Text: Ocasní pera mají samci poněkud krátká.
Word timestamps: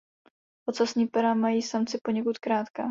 Ocasní 0.65 1.07
pera 1.07 1.33
mají 1.33 1.61
samci 1.61 1.97
poněkud 2.03 2.37
krátká. 2.37 2.79